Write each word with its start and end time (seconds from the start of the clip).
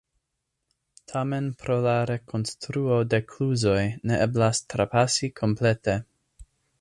Tamen 1.11 1.49
pro 1.63 1.75
la 1.87 1.93
rekonstruo 2.11 2.97
de 3.11 3.19
kluzoj 3.33 3.83
ne 4.13 4.17
eblas 4.27 4.63
trapasi 4.75 5.31
komplete. 5.41 5.95